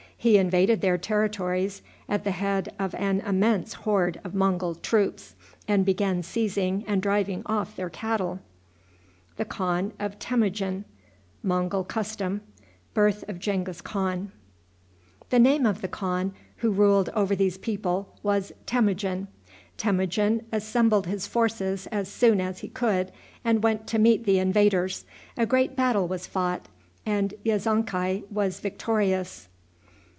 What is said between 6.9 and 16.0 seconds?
driving off their cattle. The name of the